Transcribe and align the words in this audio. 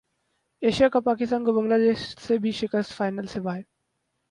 Asia 0.61 0.87
Cup 0.89 1.03
Pakistan 1.05 1.45
کو 1.45 1.53
بنگلہ 1.53 1.77
دیش 1.77 2.07
سے 2.19 2.37
بھی 2.37 2.51
شکست 2.51 2.93
فائنل 2.93 3.25
سے 3.25 3.39
باہر 3.39 3.61